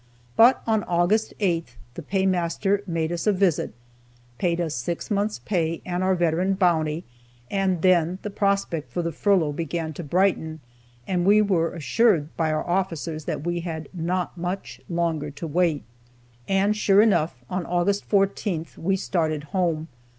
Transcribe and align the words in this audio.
But 0.35 0.63
on 0.65 0.83
August 0.85 1.31
8th 1.39 1.75
the 1.93 2.01
paymaster 2.01 2.81
made 2.87 3.11
us 3.11 3.27
a 3.27 3.31
visit, 3.31 3.71
paid 4.39 4.59
us 4.59 4.73
six 4.73 5.11
months' 5.11 5.37
pay 5.45 5.79
and 5.85 6.03
our 6.03 6.15
veteran 6.15 6.55
bounty, 6.55 7.03
and 7.51 7.83
then 7.83 8.17
the 8.23 8.31
prospect 8.31 8.91
for 8.91 9.03
the 9.03 9.11
furlough 9.11 9.51
began 9.51 9.93
to 9.93 10.03
brighten, 10.03 10.59
and 11.05 11.23
we 11.23 11.39
were 11.39 11.75
assured 11.75 12.35
by 12.35 12.51
our 12.51 12.67
officers 12.67 13.25
that 13.25 13.45
we 13.45 13.59
had 13.59 13.89
not 13.93 14.35
much 14.35 14.81
longer 14.89 15.29
to 15.29 15.45
wait. 15.45 15.83
And 16.47 16.75
sure 16.75 17.03
enough, 17.03 17.35
on 17.47 17.63
August 17.67 18.09
14th 18.09 18.77
we 18.79 18.95
started 18.95 19.43
home. 19.53 19.87